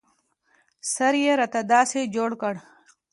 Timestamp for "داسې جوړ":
1.73-2.31